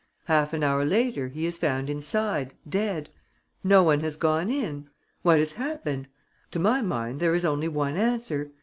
Half 0.25 0.53
an 0.53 0.63
hour 0.63 0.83
later, 0.83 1.27
he 1.27 1.45
is 1.45 1.59
found 1.59 1.87
inside, 1.87 2.55
dead. 2.67 3.11
No 3.63 3.83
one 3.83 3.99
has 3.99 4.15
gone 4.17 4.49
in. 4.49 4.89
What 5.21 5.37
has 5.37 5.51
happened? 5.51 6.07
To 6.49 6.57
my 6.57 6.81
mind 6.81 7.19
there 7.19 7.35
is 7.35 7.45
only 7.45 7.67
one 7.67 7.97
answer. 7.97 8.49